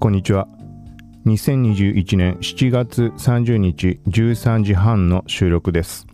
[0.00, 0.48] こんにちは。
[1.26, 6.06] 2021年7月30日13時半の収録です。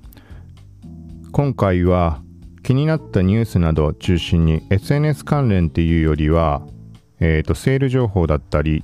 [1.31, 2.21] 今回は
[2.65, 6.67] 気になったニュースなどを中心に SNS 関連っていうよりは、
[7.21, 8.83] えーと、セール情報だったり、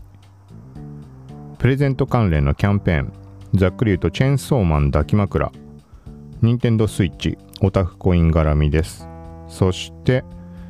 [1.59, 3.13] プレゼント関連のキャンペーン、
[3.55, 5.51] ざっくり言うとチェーンソーマン抱き枕、
[6.43, 9.09] ニンテンドースイッチ、オタフコイン絡みです。
[9.49, 10.23] そして、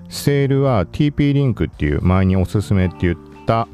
[0.08, 3.68] セールは TP リンクっていう前におすすめって言った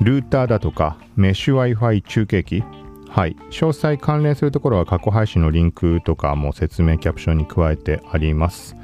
[0.00, 2.62] ルーターだとか、メッシュ Wi-Fi 中継機、
[3.08, 8.76] はい、詳細関連するところは過去配信のリンクとかも説明キャプションに加えてあります。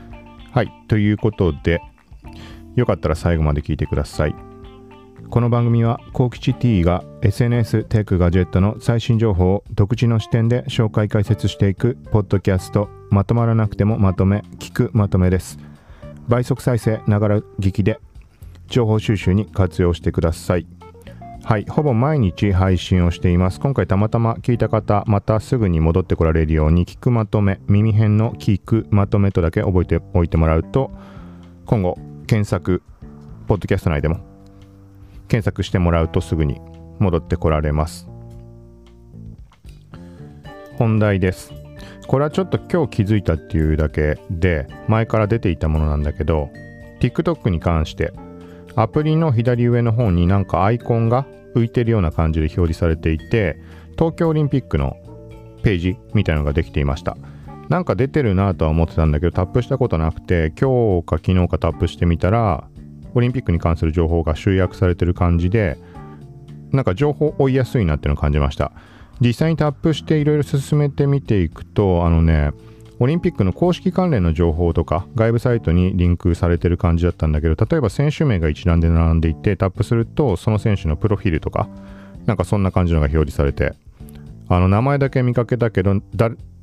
[0.52, 1.82] はい、ということで、
[2.74, 4.34] よかったら最後まで聞いてください。
[5.28, 15.58] この番組は、コウキチ T が SNS、テック、ガジェットの最新情報を独自の視点で紹介解説していくポッドキャスト、まとまらなくてもまとめ、聞くまとめです。
[16.28, 17.98] 倍速再生、ながら聞きで
[18.66, 20.66] 情報収集に活用してください。
[21.44, 23.58] はい、ほぼ毎日配信をしています。
[23.58, 30.92] 今回たまたま聞いた方、またすぐに戻ってこられるように、聞くまとめ、耳辺の聞くまとめとだけ覚えておいてもらうと、
[31.66, 31.98] 今後、
[32.28, 32.80] 検索、
[33.48, 34.20] ポッドキャスト内でも、
[35.26, 36.60] 検索してもらうとすぐに
[37.00, 38.08] 戻ってこられます。
[40.78, 41.52] 本題です。
[42.06, 46.50] これはちょっと今日気づいたっていうだけで、前から出ていたものなんだけど、
[47.00, 48.12] TikTok に関して、
[48.76, 53.58] アプリの左上の方になんかアイコンが浮いてるような感じで表示されていて
[53.98, 54.96] 東京オリンピックの
[55.62, 57.16] ページみたいのができていました。
[57.68, 62.68] なんか出てるなとは思ってたんだけどタップしたことなくて今日か昨日かタップしてみたら
[63.14, 65.78] オリンピックに関する情報が集約されてる感じで
[66.70, 68.72] なんか情報追いやすいなっていうのを感じました。
[69.20, 72.50] 実際にタップしていろいろ進めてみていくとあのね
[73.02, 81.68] オリンピックの公式関連の情報とか外部サイトにリンクされてる感じだったんだけど例えば選手名が一覧で並んでいてタップするとその選手のプロフィールとか
[82.26, 83.74] なんかそんな感じのが表示されて
[84.48, 86.00] あの名前だけ見かけたけど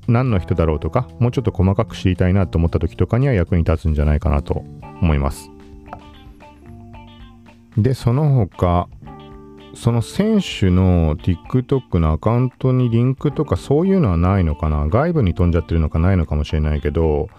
[0.08, 4.64] 何の人だろうとかもうちょっと細かく知りたいなと思った時とかには役に立つんじゃないかなと
[5.02, 5.52] 思います。
[7.78, 8.88] でその他
[9.74, 14.88] その選手の TikTok のアカウントにリンクとかそういうのはないのかな？
[14.88, 17.30] 外部に飛んじゃってるのかないのかもしれないけど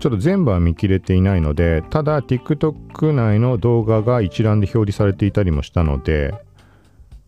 [0.00, 6.34] ちょっと全部は見切れていないのでただ TikTok 内の動画が一覧で表示されていたりもしたので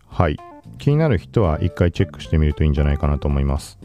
[0.07, 0.37] はい。
[0.79, 3.79] 気になる人は一回チェックしてみるといいんじゃないかなと思います。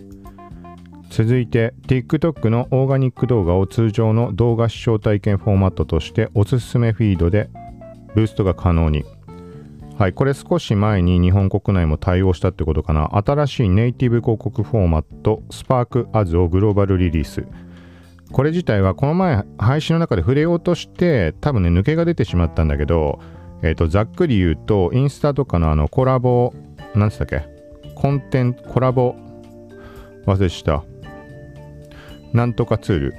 [1.11, 7.51] 続いて TikTok のオーガニック動画を通常の動画視聴体験フォーマットとしておすすめフィードで
[8.15, 9.05] ブーストが可能に。
[10.03, 13.11] はい、これ少し前に日本国内も対応したってことかな。
[13.25, 17.47] 新しいネイティブ広告フォーマット、Spark Ads をグローバルリリース。
[18.33, 23.21] これ自体はこの前配信の中で触れようとして多分ね抜けが出てしまったんだけど、
[23.63, 26.53] えっ、ー、とざっくり言うとインスタとかのあのコラボ
[26.97, 27.45] 何つったっけ？
[27.95, 29.15] コンテンツコラボ？
[30.27, 30.83] 忘れした。
[32.33, 33.15] なんとかツール。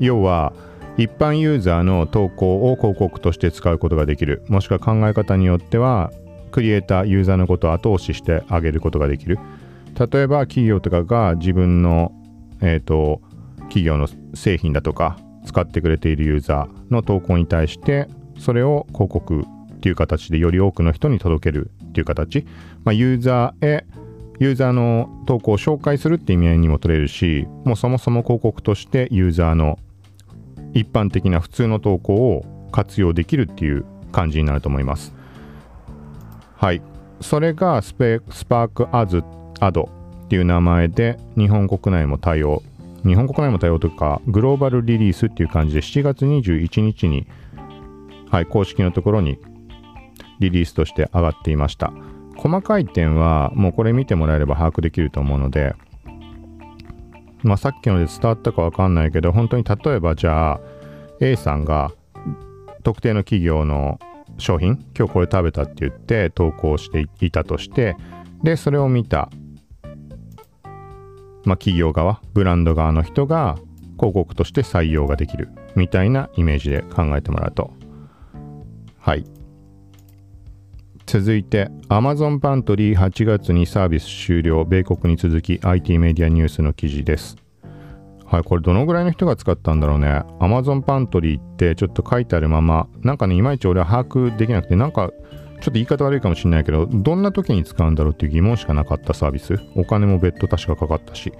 [0.00, 0.52] 要は
[0.96, 4.42] 一般ユーザーの投稿を広告として使うことができる。
[4.48, 6.10] もしくは考え方によっては
[6.50, 9.38] クリエイターユーザーのことを後押ししてあげることができる。
[9.98, 12.12] 例えば企業とかが自分の、
[12.60, 13.20] えーと、
[13.62, 18.08] 企業の製品だとか使ってくれているユーザーの投稿に対して
[18.38, 22.46] それを広告っていう形でより多くの人に届けるっていう形、
[22.84, 23.86] まあ、ユーザーへ
[24.38, 29.78] ユーザーの投稿を紹介するって意味合いにも取れるしもうそもそも広告としてユーザーの
[30.74, 35.14] 一般的な普通の投稿を活用できるっていう感じになると思います。
[36.56, 36.82] はい。
[37.20, 39.22] それがスペスパークアズ
[39.60, 39.88] アド
[40.24, 42.62] っていう名前で日本国内も対応。
[43.04, 47.26] 日本国内も対応というかグローバルリリースっていう感じで7月21日に、
[48.30, 49.38] はい、公式のところに
[50.40, 51.92] リリースとして上がっていました。
[52.36, 55.74] 細かい点はもうこれ見てもらえれば把握できると思うので
[57.42, 60.60] まあ、さっきので伝わったかわかんないけど、本当に例えばじゃあ、
[61.20, 61.92] A さんが
[62.82, 63.98] 特定の企業の
[64.38, 67.96] 商品、今日これ食べたって言って投稿していたとして、
[68.42, 69.30] で、それを見た、
[71.44, 73.56] まあ、企業側、ブランド側の人が
[73.98, 77.72] 広告として採用ができるみたいなイメージで考えてもらうと。
[78.98, 79.24] はい。
[81.06, 84.64] 続いて Amazon パントリー8月にサービス終了。
[84.64, 87.36] 米国に続き IT メディアニュースの記事です。
[88.24, 90.08] はいこれどのぐらいの人が使ったんだろうね。
[90.40, 99.60] Amazon パントリーってちょっと書いてあるままなんかねいまいち俺は把握できなくてなんかちょっと言い方悪いかもしれないけどどんな時に使うんだろうっていう疑問しかなかったサービス。
[99.76, 101.32] お金も別途確かかかったし。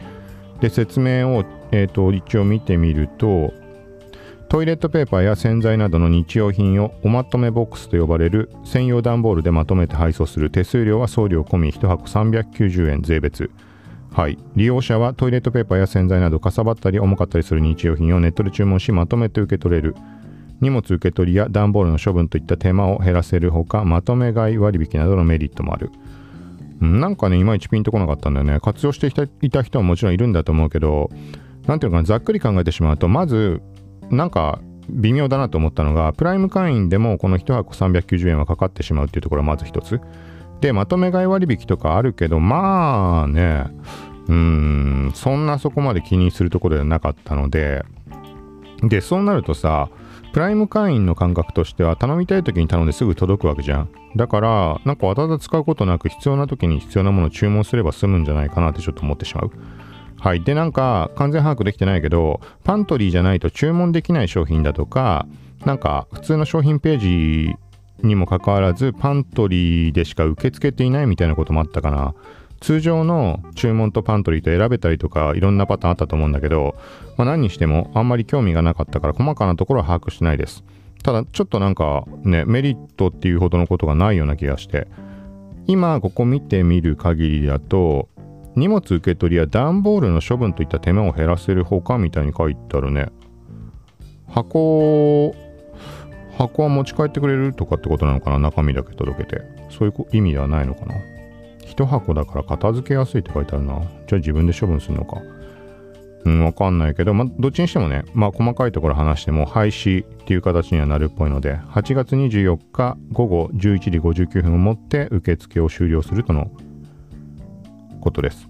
[0.61, 3.53] で説明を、えーと、一応見てみると
[4.49, 13.51] トイレットペーパーや洗剤などの日用品をおまとめボックスと呼ばれる専用段ボールでまとめて配送する手数料は送料込み1箱390円税別。
[14.13, 14.39] はい。
[14.55, 19.97] 利用者はトイレットペーパーや洗剤などかさばったり重かったりする日用品をネットで注文しまとめて受け取れる。
[20.61, 25.91] 荷物受け取りや段ボールの処分といった手間を減らせるほかまとめ買い割引などのメリットもある。
[26.81, 28.61] なんかねいまいちピンとこなかったんだよね。
[28.61, 29.09] 活用して
[29.43, 31.11] いた人はもちろんいるんだと思うけど
[31.67, 33.61] 何ていうのかなざっくり考えてしまうとまず
[34.11, 40.01] なんか微妙だなと思ったのがプライム会員でもこの1箱390円はかかってしまうっていうところはまず一つ。
[40.61, 43.67] でまとめ買い割引とかあるけどまあね
[44.29, 47.85] うんそんなそこまで気にするところではなかったので。
[48.83, 49.89] でそうなるとさ
[50.35, 53.89] プライム会員の感覚としては頼みたい時に頼んですぐ届くわけじゃん。
[54.17, 59.51] だからなんかわざわざ使うことなく必要な時に必要なものを注文すれば済むんじゃないかなってちょっと思ってしまう。
[60.19, 60.43] はい。
[60.43, 65.27] で、なんか、完全把握できてないけど、パントリーじゃないと注文できない商品だとか、
[65.65, 67.57] なんか、普通の商品ページ
[68.03, 72.15] にもかかわらず、パントリーでしか受け付けていないみたいなこともあったかな。
[72.61, 76.75] 通常の注文とパントリーと選べたりとか、いろんなパターンあったと思うんだけど、
[77.17, 80.65] まあ、何にしてもあんまり興味がなかったから、細かなところは把握してないです。
[81.03, 84.89] ただ、ちょっとなんかね、メリットっていうほどのことがないような気がして、
[85.67, 88.09] 今ここ見てみる限りだと、
[88.57, 93.11] 荷物受け取りや段ボールの処分といった手間を減らせるほかみたいに書いてあるね。
[94.29, 95.35] 箱、
[96.39, 98.39] 箱は持ち帰ってくれるとかってことなのかな？
[98.39, 99.43] 中身だけ届けて。
[99.69, 100.95] そういう意味ではないのかな？
[101.67, 103.81] 一箱だから片付けやすいって書いてあるな。
[103.81, 105.21] じゃあ自分で処分するのか。
[106.25, 116.51] うん、わかんないけど、まあ、どっちにしてもね、まあ、細かいところ話しても廃止っていう形にはなるっぽいので、8月24日午後11時59分をもって受付を終了するとの
[118.07, 118.49] ことです。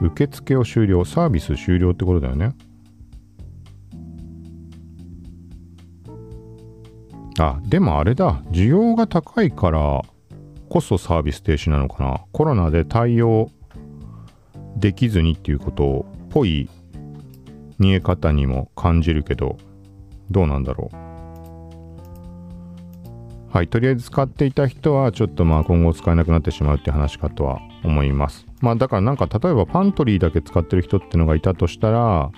[0.00, 2.56] 受付を終了、サービス終了ってことだよね。
[7.38, 10.02] あ、でもあれだ、需要が高いから
[10.68, 12.20] こそサービス停止なのかな。
[12.32, 13.50] コロナで対応
[14.76, 16.68] できずにっていうことっぽい
[17.78, 19.58] 見え方にも感じるけど、
[20.30, 21.09] どうなんだろう。
[23.52, 28.46] はい、とりあえず使っていた人はちょっとまあ今後使えなくなってしまうって話かとは思います。
[28.60, 32.30] まあだからなんか例えばパントリーだけ使ってる人ってのがいたとしたら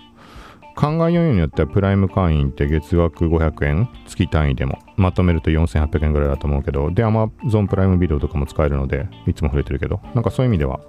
[0.75, 10.81] 考えようによってはプライム会員って月額500円月単位でもまとめると4800円ぐらいだと思うけどで Amazon プライムビデオとかも使えるのでいつも触れてるけどなんかそういう意味では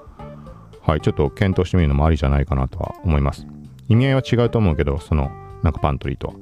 [0.81, 3.45] はいちょっと検討してみるのもありじゃないかなとは思います
[3.89, 5.31] 意味合いは違うと思うけどその
[5.63, 6.33] なんかパントリーとは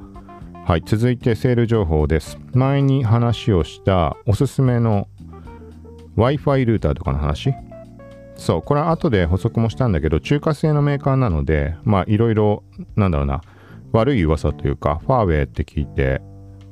[0.71, 2.37] はい、続いてセール情報です。
[2.53, 5.09] 前に話をしたおすすめの
[6.15, 7.53] Wi-Fi ルーターとかの話。
[8.37, 12.63] そう、これは後で補足もしたんだけど、中華製のメーカーなので、まあいろいろ、
[12.95, 13.41] なんだろうな、
[13.91, 16.21] 悪い噂というか、ファーウェイって聞いて、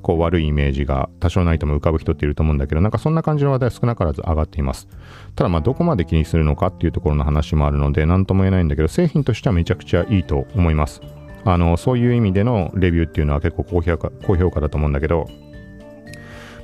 [0.02, 4.88] こう悪いイメージが多少ないとも浮かぶ人っていると思うんだけど、なんかそんな感じの話題は少なからず上がっています。
[5.36, 11.02] ただまあどこまで気にするのかっていうところの話もあるので、何とも言えないんだけど、製品としてはめちゃくちゃいいと思います。
[11.46, 15.28] あのそういう意味でのレビューっていうのは結構高評価高評価だと思うんだけど、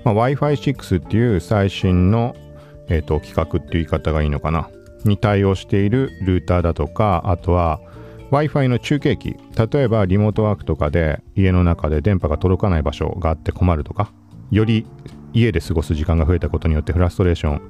[0.04, 2.36] まあ、Wi-Fi6 っていう最新の、
[2.88, 4.69] えーと、規格っていう言い方がいいのかな？
[5.06, 7.80] に対応しているルーターだとかあとは
[8.31, 9.36] Wi-Fi の中継機。
[9.56, 14.12] 例えばリモートワークとかで家の中で電波が届かない場所があって困るとか
[14.51, 14.86] より
[15.34, 17.62] 家で過ごす時間が増えたことによってフラストレーション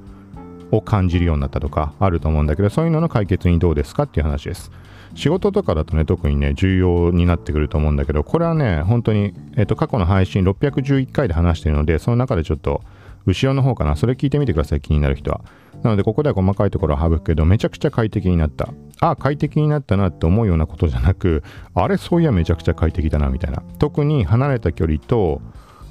[0.72, 4.72] を感じるようになったとかあると思うんだけどそういうのの解決にどうですかっていう話です。
[5.16, 12.82] 仕事とかだとね、特にね、重要になってくると思うんだけど、これはね、本当に、えっと、過去の配信611回で話してるので、その中でちょっと、
[13.26, 15.42] 後ろの方かな、それ聞いてみてください、気になる人は。
[15.84, 18.70] なので、ここでは細かいところは省くけど、めちゃくちゃ快適になった。
[19.00, 21.44] ああ、快適になったなって思うようなことじゃなく、
[21.74, 23.64] あれ、そういやめちゃくちゃ快適だな、みたいな。
[23.80, 25.42] 特に離れた距離と、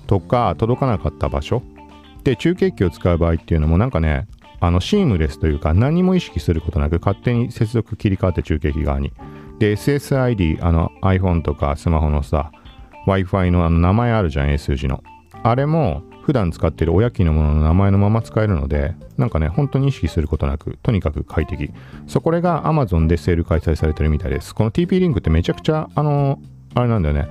[0.06, 1.62] とか、届かなかった場所。
[2.24, 4.26] で、中継機を使う場合っていうのも、なんかね、
[4.66, 9.12] あのシームレスというか何も意識することなく勝手に接続切り替わって中継機側に。
[9.58, 12.50] で、SSID、あの iPhone とかスマホのさ、
[13.06, 15.02] Wi-Fi のあの名前あるじゃん、A 数字の。
[15.42, 21.70] あれも普段使ってる親機のものの名前のまま使えるので、なんかね、本当に意識することなく、とにかく快適。
[22.06, 24.54] そこれが Amazon でセール開催されてるみたいです。
[24.54, 26.40] この TP リンクってめちゃくちゃ、あの、
[26.74, 27.28] あれなんだよね。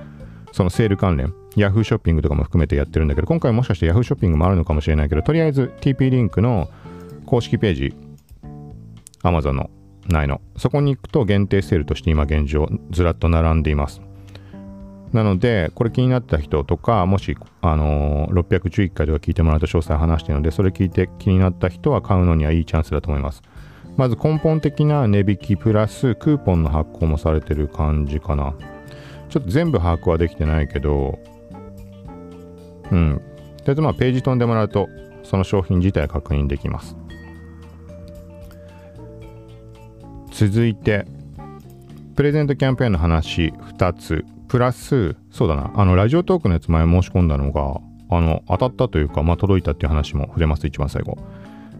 [0.52, 1.34] そのセール関連。
[1.56, 6.68] Yahoo ショッピングとかも含めてやってるんだけど、今回もしかして Yahoo ショッピングもあるのかもしれないけど、とりあえず TP リンクの
[7.24, 7.94] 公式ページ、
[9.22, 9.70] Amazon の
[10.08, 10.40] ないの。
[10.56, 14.00] そこに行くと限定セールとして今現状ずらっと並んでいます。
[15.12, 23.42] なので、これ気になった人とか、もし、あのー、611回とか聞いてもらうと詳細話してるので、それ聞いて気になった人は買うのにはいいチャンスだと思います。
[23.96, 28.54] まず根本的な値引きプラスクーポンの発行もされてる感じかな。
[29.28, 31.18] ちょっと全部把握はできてないけど、
[32.90, 33.16] うん。
[33.18, 34.88] とりあえずまあページ飛んでもらうと、
[35.22, 36.96] その商品自体確認できます。
[40.34, 41.06] 続いて、
[42.16, 51.18] プレゼントキャンペーンの話2つ、プラス、そうだな、あの、ラジオトークのやつ前申し込んだのが、あの、当たったというか、まあ、届いたっていう話も触れます、一番最後。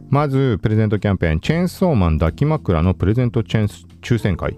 [0.08, 3.66] まず、プレゼントキャンペーン、チェーンソーマン抱き枕のプレゼントチェーン
[4.02, 4.56] 抽選会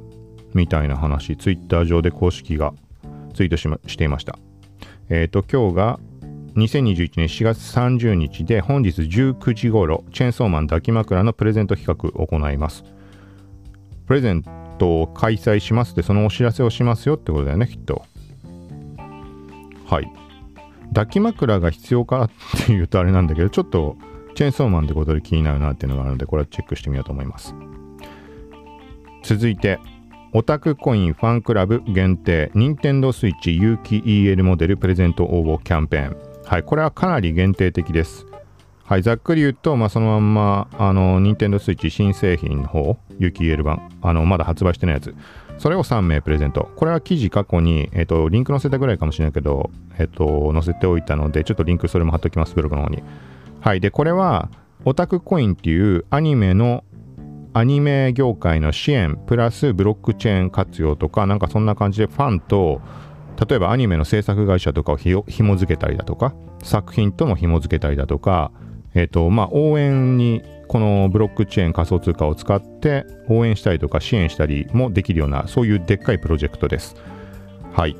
[0.53, 2.75] みたいな話、ツイッター上で公式が
[3.33, 4.38] ツイートし,、ま、していました。
[5.09, 6.00] えっ、ー、と、今日が
[6.57, 12.85] 2021年4月30日で、本日19時頃、チェーンソーマン抱き枕のプレゼント企画を行います。
[14.07, 14.43] プレゼン
[14.79, 18.05] トを開催しますって、そのお知らせをしますよってことだよね、きっと。
[19.87, 20.11] はい。
[20.89, 22.31] 抱き枕が必要かっ
[22.67, 23.97] ていうとあれなんだけど、ちょっと
[24.35, 27.55] チェーンソーマンってことで気になるなっていうのがあるので、これはチェックしてみようと思います。
[29.25, 29.79] 続いて、
[30.33, 36.17] オタクコインファンクラブ限定、任天堂スイッチ有機 EL モデルプレゼント応募キャンペーン。
[36.45, 38.25] はい、これはかなり限定的です。
[38.87, 45.12] はい、ざっくり言うと、まあ、そのまんま、あの、任天堂スイッチ新製品の方、有機 EL 版、あの、まだ発売してないやつ。
[45.59, 46.71] それを3名プレゼント。
[46.76, 53.02] これは記事過去に、えっ、と、リンク載せたぐらいかもしれないけど、えっ、と、載せておいたので、ちょっとリンクそれも貼っときます、ブログの方に。
[53.61, 53.81] はい。
[53.81, 54.50] で、これは、
[54.85, 56.85] オタクコインっていうアニメの、
[57.55, 62.81] アニメ業界の支援、プラスブロックチェーン活用とか、なんかそんな感じでファンと、
[63.49, 68.52] 例えばアニメの制作会社とかをひも付けたりだとか、作品とも紐付けたりだとか、
[68.97, 76.97] えっ、ー、と、まあ、応援にこのブロックチェーン仮想通貨を使って応援したりとか支援したりもできるような、そういうでっかいプロジェクトです。
[77.73, 77.97] はい。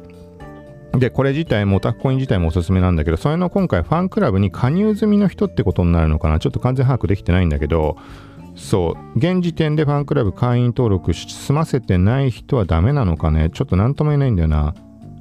[0.99, 6.38] で、これ自体もオタクコイン自体もおすすめなんだけど、それの今回ファンクラブに加入済みの人ってことになるのかな？
[6.38, 7.99] ちょっと完全把握できてないんだけど、
[8.55, 13.50] そう、現時点でファンクラブ会員登録済ませてない人はダメなのかね？
[13.53, 14.75] ちょっと何とも言えないんだよな。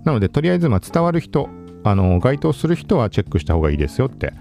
[0.06, 1.50] なので、とりあえずま伝わる人、
[1.84, 4.34] あの、該当する人はチェックした方がいいですよって。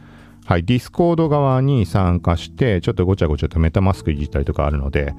[0.44, 5.14] はい、ディスコード側に参加して、ちょっとごちゃごちゃとメタマスクいじったりとかあるので、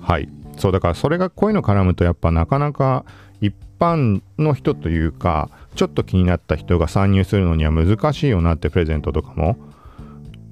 [0.00, 0.28] はい。
[0.56, 3.04] そう、だからそれがこういうの絡むとやっぱなかなか
[3.40, 9.56] 一般の人というか、ちょっと気になった人が参入するのには難しいよなってプレゼントとかも。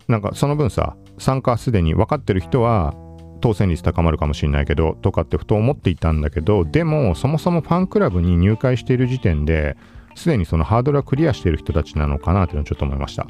[0.06, 2.94] なんかその分さ、参加すでに分かってる人は
[3.40, 9.76] 当選率高まるかもしれないけど、とかってふと思っていたんだけど、でもそもそもファンクラブに入会している時点で、
[10.14, 13.26] すでにそのハードルはクリアしている人たちなのかなっていうのをちょっと思いました。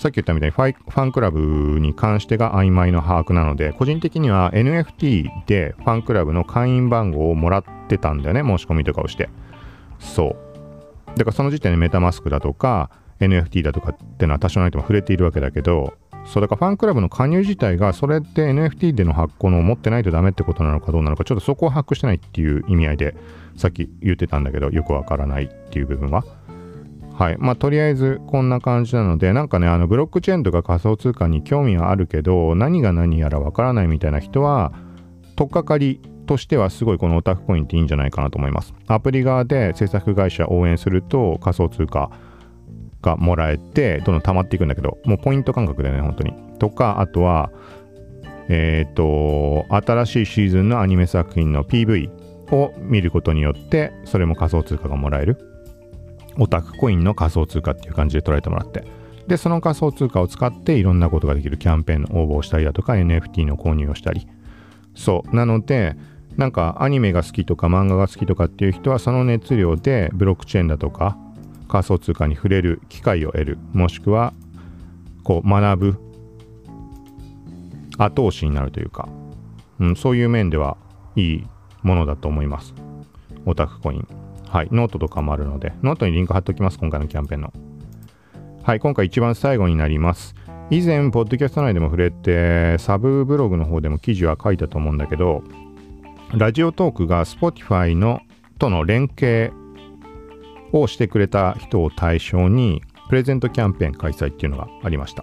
[0.00, 9.28] さっき言ったみたいにファイファンクラブに関してが曖昧の把握なので、個人的には NFT でファンクラブの会員番号をもらってたんだよね、申し込みとかをして。
[9.98, 11.18] そう。
[11.18, 15.92] だからその時点でメタマスクだとか NFT だとかっていうのは多少ないとも触れているわけだけど、
[16.24, 23.16] そうだからファンクラブの加入自体がそれって NFT での発行のを持ってないとダメってことなのかどうなのかちょっとそこを把握してないっていう意味合いで
[23.56, 26.24] さっき言ってたんだけどよくわからないっていう部分は
[27.20, 27.36] はい。
[27.38, 34.72] まあ、とりあえずこんな感じなので、なんかね、あの、ブロックチェーンとか仮想通貨に興味はあるけど、何が何やらわからないみたいな人は、
[35.36, 38.72] とっかかりとしてはすごいこのオタクコインっていいんじゃないかなと思います。
[38.86, 42.10] アプリ側で制作会社応援すると仮想通貨
[43.02, 46.32] がもらえて、どんどん溜まっていくんだけど、もうポイント感覚でね、本当に。
[46.58, 47.52] とか、あとは、
[48.48, 52.08] えっ、ー、と、新しいシーズンのアニメ作品の PV
[52.50, 55.49] を見ることによって、それも仮想通貨がもらえる。
[56.40, 58.84] オタクコインの仮想通貨っていう感じで捉えてもらって。
[59.28, 64.26] で、その仮想通貨を使っていろんなことができるキャンペーンの応募をしたりだとか、NFT の購入をしたり。
[64.94, 65.36] そう。
[65.36, 65.96] なので、
[66.36, 71.18] なんかアニメが好きとか漫画が好きとかっていう人はその熱量でブロックチェーンだとか
[71.68, 73.58] 仮想通貨に触れる機会を得る。
[73.72, 74.32] もしくは、
[75.22, 75.96] こう学ぶ
[77.98, 79.08] 後押しになるというか、
[79.78, 80.78] うん、そういう面では
[81.14, 81.46] いい
[81.82, 82.74] ものだと思います。
[83.44, 84.29] オタクコイン。
[84.50, 87.52] はい、ノートとかもあるので、ノートにリンク貼っておきます、今回のキャンペーンの。
[88.64, 90.34] はい、今回一番最後になります。
[90.70, 95.44] 以前、ポッドキャスト内でも触れて、サブブログの方でも記事は書いたと思うんだけど、
[96.34, 98.22] ラジオトークが Spotify の
[98.58, 99.52] との連携
[100.72, 105.22] をしてくれた人を対象に、プレゼントキャンペーン開催っていうのがありました。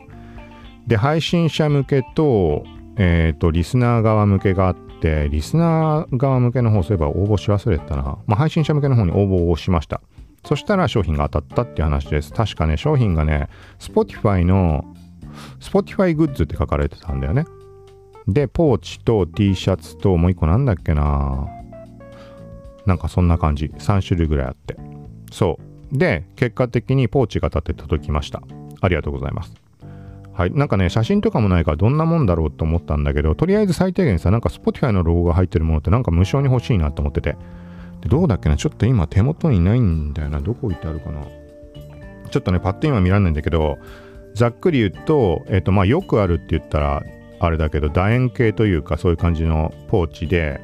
[0.88, 2.63] で、配信者向けと、
[2.96, 8.18] えっ、ー、と、リスナー側向けがあっ、でリスナー側向けの方、そういえば応募し忘れてたな。
[8.25, 10.01] まあ、配信者向けの方に応募をしました。
[10.46, 12.32] そしたら商品が当たったっていう話です。
[12.32, 13.50] 確かね、商品がね、
[13.80, 14.86] Spotify の、
[15.60, 17.46] Spotify グッズって書かれてたんだよね。
[18.27, 21.48] で、ポーチと T シャツと、もう一個なんだっけな
[22.86, 23.66] なんかそんな感じ。
[23.77, 24.77] 3種類ぐらいあって。
[25.32, 25.60] そ
[25.94, 25.98] う。
[25.98, 28.42] で、結果的にポーチが当たって届きました。
[28.82, 29.54] ありがとうございます。
[30.38, 30.51] はい。
[30.53, 37.36] なんかね、写真とかもないからどんなもんだろうと思ったんだけど、とりあえず最低限さ、なんか Spotify のロゴが入ってるものってなんか無償に欲しいなと思ってて。
[38.01, 38.56] で、どうだっけな？
[38.56, 40.39] ちょっと今手元にないんだよな。
[40.39, 41.22] どこ置いてあるかな？
[42.29, 43.79] ちょっとね、パッと今見られないんだけど、
[44.36, 47.03] ざっくり言うと、えっ、と、まあ、よくあるって言ったら、
[47.39, 50.62] あれだけど、楕円形というか、そういう感じのポーチで、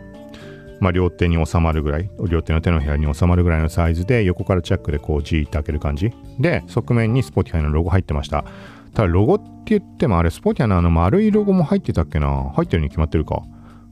[0.79, 6.11] まあ、両手に収まるぐらい、両手の手のひらに収まるぐらいのサイズで、横からチャックでこう、じーって開ける感じ。
[6.39, 8.45] で、側面に Spotify のロゴ入ってました。
[8.93, 12.51] ただ、ロゴって言っても、あれ、Spotify のあの丸いロゴも入ってたっけな？
[12.55, 13.41] 入ってるに決まってるか。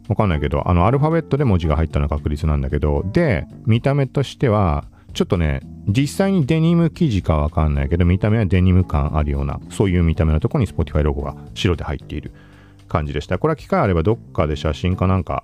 [0.07, 12.31] わかんないけど、あの、アルファベットで文字が入ったのは確率なんだけど、で、見た目としては、ちょっとね、実際にデニム生地かわかんないけど、見た目はデニム感あるような、そういう見た目のとこに Spotify ロゴが白で入っている
[12.87, 13.37] 感じでした。
[13.37, 15.43] これは機会あればどっかで写真かなんか、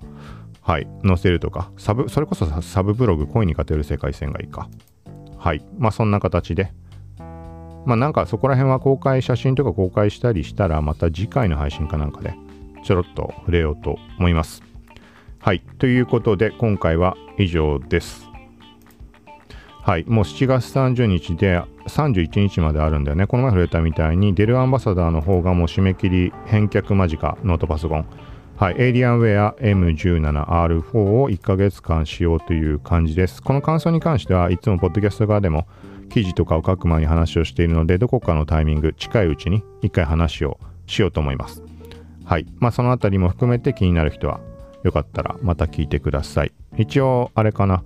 [0.62, 4.68] はい、載せるとか、サブ、それこそサブブログ、恋に勝てる世界線がいいか。
[5.36, 5.64] はい。
[5.78, 6.72] まあそんな形で。
[7.88, 12.34] まあなんかそこら辺は公開、写真とか公開したりしたら、また次回の配信かなんかで、
[12.84, 14.62] ちょろっと触れようと思います。
[15.40, 15.62] はい。
[15.78, 18.28] ということで、今回は以上です。
[19.80, 23.26] はい、もう7月30日で31日まであるんだよね。
[23.26, 28.06] この前触れたみたいに、デルアンバサダーの方がもう締め切り返却間近、ノートパソコン。
[28.58, 33.42] はい、エイリアンウェア M17R4 を1ヶ月間使用という感じです。
[33.42, 35.66] この感想に関してはいつもポッドキャスト側でも
[36.08, 41.62] 記事とかを書く前に話をしているので、どこかのタイミング、近いうちに1回話をしようと思います。
[42.24, 44.40] はい、まあそのあたりも含めて気になる人は
[44.84, 46.52] よかったらまた聞いてください。
[46.76, 47.82] 一応、あれかな。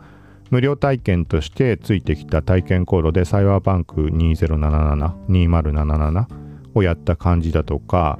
[0.51, 6.27] 無料体験としてついてきた体験コードでサイバーバンク2077、2077
[6.75, 8.19] をやった感じだとか、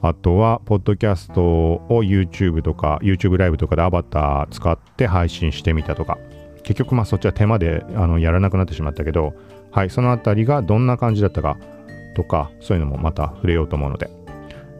[0.00, 6.18] あとは、ポッドキャストを YouTube とか、YouTube ライブとかでアバター使って配信してみたとか、
[6.62, 9.34] 結局、まあそっちは手間であのやらなくなってしまったけど、
[9.70, 11.56] はい、その辺りがどんな感じだったか
[12.14, 14.10] とか、そういうのもまた触れようと思うので。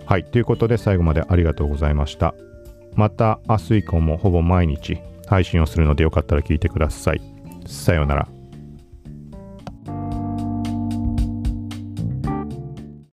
[0.05, 2.35] はい、ということで最後までありがとうございました。
[2.95, 7.23] また明日以降もほぼ毎日配信をするのでよかったら聞いてください。
[7.67, 8.42] さようなら。